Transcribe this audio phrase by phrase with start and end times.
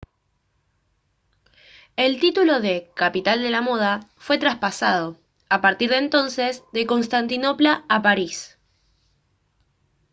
[1.95, 7.85] el título de «capital de la moda» fue traspasado a partir de entonces de constantinopla
[7.87, 8.57] a parís